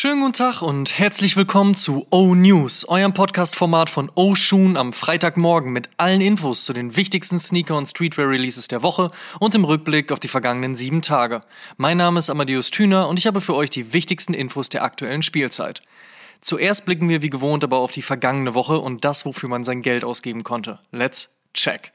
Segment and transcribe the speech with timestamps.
[0.00, 4.94] Schönen guten Tag und herzlich willkommen zu O News, eurem Podcast-Format von O Shoon am
[4.94, 9.10] Freitagmorgen mit allen Infos zu den wichtigsten Sneaker- und Streetwear-Releases der Woche
[9.40, 11.42] und im Rückblick auf die vergangenen sieben Tage.
[11.76, 15.20] Mein Name ist Amadeus Thüner und ich habe für euch die wichtigsten Infos der aktuellen
[15.20, 15.82] Spielzeit.
[16.40, 19.82] Zuerst blicken wir wie gewohnt aber auf die vergangene Woche und das, wofür man sein
[19.82, 20.78] Geld ausgeben konnte.
[20.92, 21.92] Let's check.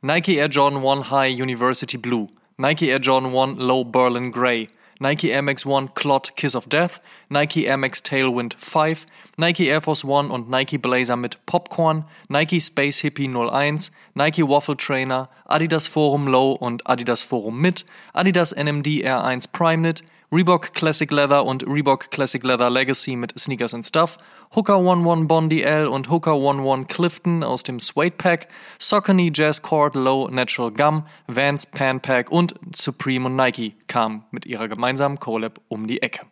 [0.00, 4.68] Nike Air Jordan 1 High University Blue, Nike Air Jordan 1 Low Berlin Grey,
[5.02, 9.04] Nike Air Max 1 Clot Kiss of Death, Nike Air Max Tailwind 5,
[9.36, 14.76] Nike Air Force One und Nike Blazer mit Popcorn, Nike Space Hippie 01, Nike Waffle
[14.76, 17.84] Trainer, Adidas Forum Low und Adidas Forum Mid,
[18.14, 23.74] Adidas NMD R1 Prime Knit, Reebok Classic Leather und Reebok Classic Leather Legacy mit Sneakers
[23.74, 24.16] and Stuff,
[24.56, 29.94] Hooker 11 Bondi L und Hooker 11 Clifton aus dem Suede Pack, Saucony Jazz Cord
[29.94, 35.60] Low Natural Gum, Vans Pan Pack und Supreme und Nike kamen mit ihrer gemeinsamen Collab
[35.68, 36.22] um die Ecke.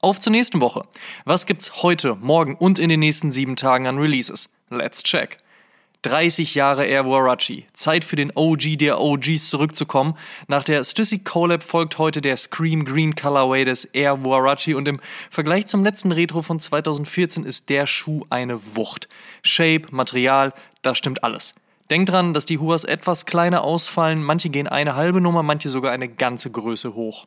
[0.00, 0.84] Auf zur nächsten Woche.
[1.24, 4.54] Was gibt's heute, morgen und in den nächsten sieben Tagen an Releases?
[4.70, 5.38] Let's check.
[6.04, 7.64] 30 Jahre Air Warachi.
[7.72, 10.14] Zeit für den OG der OGs zurückzukommen.
[10.48, 15.00] Nach der Stussy Collab folgt heute der Scream Green Colorway des Air Warachi und im
[15.30, 19.08] Vergleich zum letzten Retro von 2014 ist der Schuh eine Wucht.
[19.42, 20.52] Shape, Material,
[20.82, 21.54] da stimmt alles.
[21.88, 25.92] Denkt dran, dass die Huas etwas kleiner ausfallen, manche gehen eine halbe Nummer, manche sogar
[25.92, 27.24] eine ganze Größe hoch.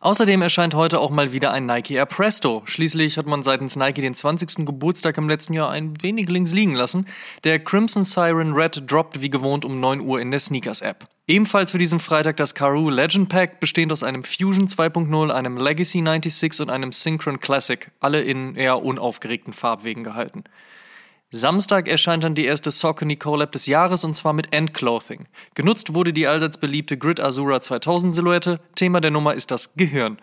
[0.00, 2.62] Außerdem erscheint heute auch mal wieder ein Nike Air Presto.
[2.66, 4.64] Schließlich hat man seitens Nike den 20.
[4.64, 7.06] Geburtstag im letzten Jahr ein wenig links liegen lassen.
[7.42, 11.08] Der Crimson Siren Red droppt wie gewohnt um 9 Uhr in der Sneakers App.
[11.26, 16.00] Ebenfalls für diesen Freitag das Karoo Legend Pack, bestehend aus einem Fusion 2.0, einem Legacy
[16.00, 20.44] 96 und einem Synchron Classic, alle in eher unaufgeregten Farbwegen gehalten.
[21.30, 25.26] Samstag erscheint dann die erste Saucony Collab des Jahres und zwar mit Endclothing.
[25.54, 28.60] Genutzt wurde die allseits beliebte Grid Azura 2000 Silhouette.
[28.76, 30.16] Thema der Nummer ist das Gehirn.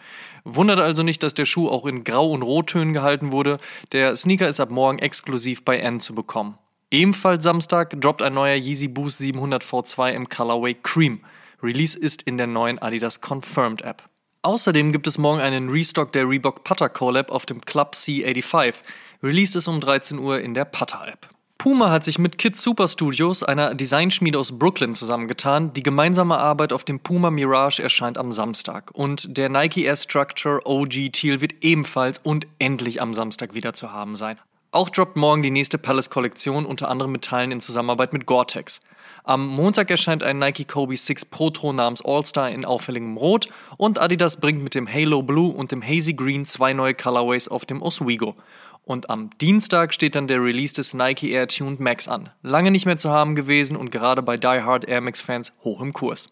[0.45, 3.59] Wundert also nicht, dass der Schuh auch in Grau- und Rottönen gehalten wurde.
[3.91, 6.57] Der Sneaker ist ab morgen exklusiv bei End zu bekommen.
[6.89, 11.23] Ebenfalls Samstag droppt ein neuer Yeezy Boost 700 V2 im Colorway Cream.
[11.61, 14.03] Release ist in der neuen Adidas Confirmed App.
[14.45, 18.75] Außerdem gibt es morgen einen Restock der Reebok Putter Collab auf dem Club C85.
[19.23, 21.27] Released ist um 13 Uhr in der Putter-App.
[21.57, 25.73] Puma hat sich mit Kid Super Studios, einer Designschmiede aus Brooklyn, zusammengetan.
[25.73, 28.91] Die gemeinsame Arbeit auf dem Puma Mirage erscheint am Samstag.
[28.93, 33.93] Und der Nike Air Structure OG Teal wird ebenfalls und endlich am Samstag wieder zu
[33.93, 34.37] haben sein.
[34.75, 38.81] Auch droppt morgen die nächste Palace-Kollektion, unter anderem mit Teilen in Zusammenarbeit mit Gore-Tex.
[39.23, 43.47] Am Montag erscheint ein Nike Kobe 6 Protro namens All-Star in auffälligem Rot
[43.77, 47.63] und Adidas bringt mit dem Halo Blue und dem Hazy Green zwei neue Colorways auf
[47.63, 48.35] dem Oswego.
[48.83, 52.29] Und am Dienstag steht dann der Release des Nike Air Tuned Max an.
[52.41, 55.79] Lange nicht mehr zu haben gewesen und gerade bei Die Hard Air Max Fans hoch
[55.79, 56.27] im Kurs.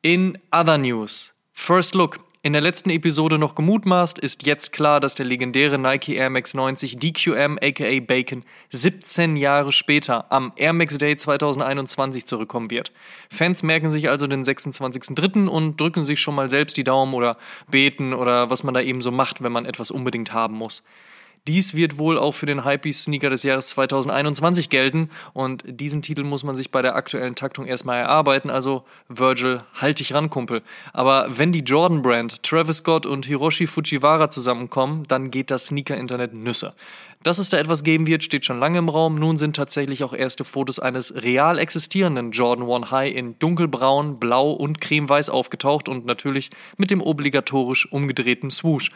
[0.00, 1.34] In other news.
[1.52, 2.18] First Look.
[2.44, 6.52] In der letzten Episode noch gemutmaßt, ist jetzt klar, dass der legendäre Nike Air Max
[6.52, 12.92] 90 DQM aka Bacon 17 Jahre später am Air Max Day 2021 zurückkommen wird.
[13.30, 15.46] Fans merken sich also den 26.03.
[15.46, 17.38] und drücken sich schon mal selbst die Daumen oder
[17.70, 20.84] beten oder was man da eben so macht, wenn man etwas unbedingt haben muss.
[21.46, 26.42] Dies wird wohl auch für den Hypebeast-Sneaker des Jahres 2021 gelten und diesen Titel muss
[26.42, 30.62] man sich bei der aktuellen Taktung erstmal erarbeiten, also Virgil, halt dich ran, Kumpel.
[30.94, 36.32] Aber wenn die Jordan Brand, Travis Scott und Hiroshi Fujiwara zusammenkommen, dann geht das Sneaker-Internet
[36.32, 36.72] Nüsse.
[37.22, 39.16] Dass es da etwas geben wird, steht schon lange im Raum.
[39.16, 44.50] Nun sind tatsächlich auch erste Fotos eines real existierenden Jordan 1 High in dunkelbraun, blau
[44.52, 48.90] und cremeweiß aufgetaucht und natürlich mit dem obligatorisch umgedrehten Swoosh.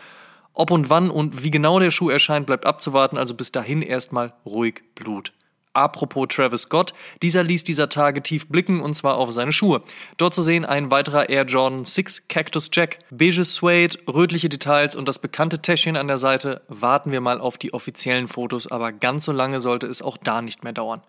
[0.58, 4.32] Ob und wann und wie genau der Schuh erscheint, bleibt abzuwarten, also bis dahin erstmal
[4.44, 5.32] ruhig Blut.
[5.72, 9.82] Apropos Travis Scott, dieser ließ dieser Tage tief blicken und zwar auf seine Schuhe.
[10.16, 12.98] Dort zu sehen ein weiterer Air Jordan 6 Cactus Jack.
[13.12, 16.62] Beige Suede, rötliche Details und das bekannte Täschchen an der Seite.
[16.66, 20.42] Warten wir mal auf die offiziellen Fotos, aber ganz so lange sollte es auch da
[20.42, 21.02] nicht mehr dauern.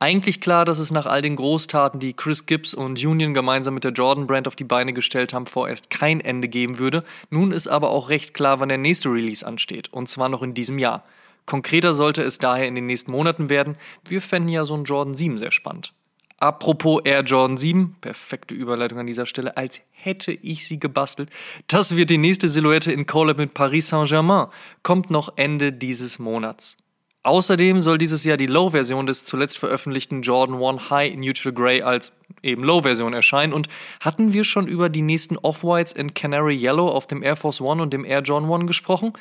[0.00, 3.82] Eigentlich klar, dass es nach all den Großtaten, die Chris Gibbs und Union gemeinsam mit
[3.82, 7.02] der Jordan Brand auf die Beine gestellt haben, vorerst kein Ende geben würde.
[7.30, 9.92] Nun ist aber auch recht klar, wann der nächste Release ansteht.
[9.92, 11.04] Und zwar noch in diesem Jahr.
[11.46, 13.76] Konkreter sollte es daher in den nächsten Monaten werden.
[14.06, 15.92] Wir fänden ja so einen Jordan 7 sehr spannend.
[16.38, 21.30] Apropos Air Jordan 7, perfekte Überleitung an dieser Stelle, als hätte ich sie gebastelt.
[21.66, 24.46] Das wird die nächste Silhouette in Collab mit Paris Saint-Germain.
[24.84, 26.76] Kommt noch Ende dieses Monats.
[27.24, 32.12] Außerdem soll dieses Jahr die Low-Version des zuletzt veröffentlichten Jordan 1 High Neutral Grey als
[32.42, 33.68] eben Low-Version erscheinen und
[34.00, 37.82] hatten wir schon über die nächsten Off-Whites in Canary Yellow auf dem Air Force One
[37.82, 39.12] und dem Air Jordan 1 gesprochen?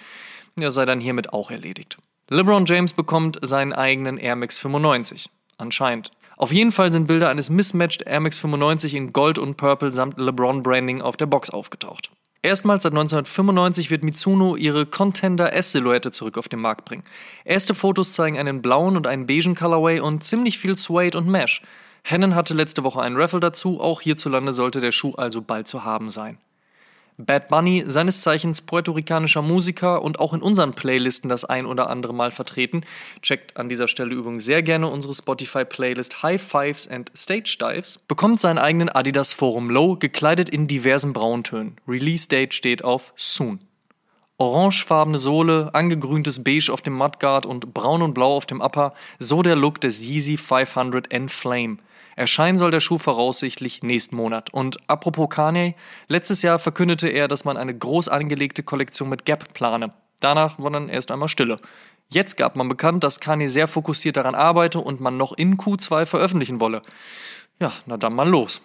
[0.60, 1.98] Ja, sei dann hiermit auch erledigt.
[2.30, 5.30] LeBron James bekommt seinen eigenen Air Max 95.
[5.58, 6.12] Anscheinend.
[6.36, 10.20] Auf jeden Fall sind Bilder eines mismatched Air Max 95 in Gold und Purple samt
[10.20, 12.12] LeBron Branding auf der Box aufgetaucht.
[12.42, 17.04] Erstmals seit 1995 wird Mitsuno ihre Contender S-Silhouette zurück auf den Markt bringen.
[17.44, 21.62] Erste Fotos zeigen einen blauen und einen beigen Colorway und ziemlich viel Suede und Mesh.
[22.04, 25.84] Hennen hatte letzte Woche einen Raffle dazu, auch hierzulande sollte der Schuh also bald zu
[25.84, 26.38] haben sein.
[27.20, 32.14] Bad Bunny, seines Zeichens puerto-ricanischer Musiker und auch in unseren Playlisten das ein oder andere
[32.14, 32.82] Mal vertreten,
[33.24, 38.40] checkt an dieser Stelle übrigens sehr gerne unsere Spotify-Playlist High Fives and Stage Dives, bekommt
[38.40, 41.78] seinen eigenen Adidas Forum Low, gekleidet in diversen Brauntönen.
[41.88, 43.67] Release Date steht auf Soon.
[44.40, 49.42] Orangefarbene Sohle, angegrüntes Beige auf dem Mudguard und braun und blau auf dem Upper, so
[49.42, 51.78] der Look des Yeezy 500 N Flame.
[52.16, 54.54] Erscheinen soll der Schuh voraussichtlich nächsten Monat.
[54.54, 55.76] Und apropos Kanye,
[56.08, 59.92] letztes Jahr verkündete er, dass man eine groß angelegte Kollektion mit Gap plane.
[60.20, 61.58] Danach war dann erst einmal Stille.
[62.10, 66.06] Jetzt gab man bekannt, dass Kanye sehr fokussiert daran arbeite und man noch in Q2
[66.06, 66.82] veröffentlichen wolle.
[67.60, 68.62] Ja, na dann mal los.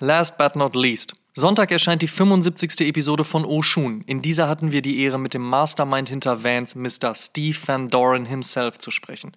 [0.00, 1.14] Last but not least.
[1.38, 2.80] Sonntag erscheint die 75.
[2.80, 4.00] Episode von Oshun.
[4.06, 7.14] In dieser hatten wir die Ehre, mit dem Mastermind hinter Vans, Mr.
[7.14, 9.32] Steve Van Doren himself, zu sprechen.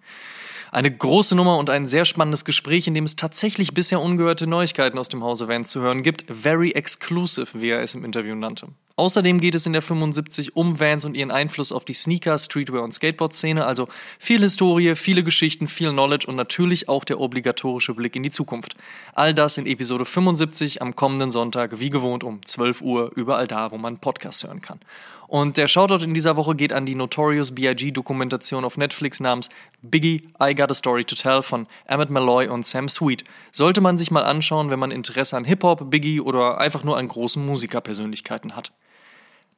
[0.72, 4.98] Eine große Nummer und ein sehr spannendes Gespräch, in dem es tatsächlich bisher ungehörte Neuigkeiten
[4.98, 6.24] aus dem Hause Vans zu hören gibt.
[6.34, 8.70] Very exclusive, wie er es im Interview nannte.
[9.00, 12.84] Außerdem geht es in der 75 um Vans und ihren Einfluss auf die Sneaker, Streetwear
[12.84, 13.66] und Skateboard-Szene.
[13.66, 13.88] Also
[14.20, 18.76] viel Historie, viele Geschichten, viel Knowledge und natürlich auch der obligatorische Blick in die Zukunft.
[19.14, 23.72] All das in Episode 75 am kommenden Sonntag, wie gewohnt um 12 Uhr, überall da,
[23.72, 24.82] wo man Podcasts hören kann.
[25.30, 27.92] Und der Shoutout in dieser Woche geht an die Notorious B.I.G.
[27.92, 29.48] Dokumentation auf Netflix namens
[29.82, 33.24] Biggie, I Got a Story to Tell von Emmett Malloy und Sam Sweet.
[33.54, 37.08] Sollte man sich mal anschauen, wenn man Interesse an Hip-Hop, Biggie oder einfach nur an
[37.08, 38.74] großen Musikerpersönlichkeiten hat.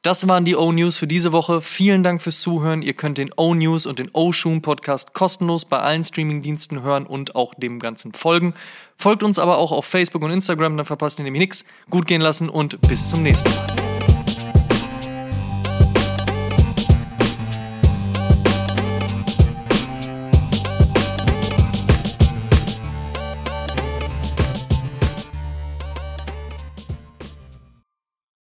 [0.02, 1.60] Das waren die O-News für diese Woche.
[1.60, 2.82] Vielen Dank fürs Zuhören.
[2.82, 7.54] Ihr könnt den O-News und den O-Shoom Podcast kostenlos bei allen Streamingdiensten hören und auch
[7.54, 8.54] dem Ganzen folgen.
[8.96, 11.64] Folgt uns aber auch auf Facebook und Instagram, dann verpasst ihr nämlich nichts.
[11.88, 13.91] Gut gehen lassen und bis zum nächsten Mal.